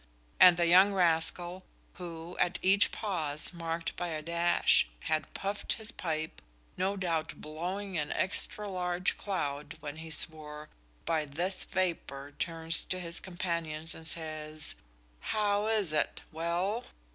'"And 0.39 0.57
the 0.57 0.65
young 0.65 0.93
rascal, 0.93 1.63
who 2.01 2.35
at 2.39 2.57
each 2.63 2.91
pause 2.91 3.53
marked 3.53 3.95
by 3.95 4.07
a 4.07 4.23
dash 4.23 4.87
had 5.01 5.31
puffed 5.35 5.73
his 5.73 5.91
pipe, 5.91 6.41
no 6.75 6.97
doubt 6.97 7.35
blowing 7.35 7.99
an 7.99 8.11
extra 8.13 8.67
large 8.67 9.15
"cloud" 9.15 9.77
when 9.79 9.97
he 9.97 10.09
swore 10.09 10.69
"by 11.05 11.25
this 11.25 11.65
vapour," 11.65 12.31
turns 12.39 12.83
to 12.85 12.99
his 12.99 13.19
companions 13.19 13.93
and 13.93 14.07
says: 14.07 14.73
"How 15.19 15.67
is't? 15.67 16.21
Well?" 16.31 16.85